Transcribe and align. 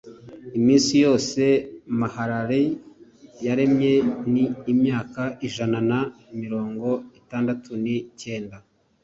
iminsi 0.59 0.91
yose 1.05 1.41
mahalaleli 1.99 2.69
yaramye 3.45 3.93
ni 4.33 4.45
imyaka 4.71 5.21
ijana 5.47 5.79
na 5.89 5.99
mirongo 6.41 6.87
itandatu 7.19 7.69
ni 7.83 7.95
cyenda 8.21 8.57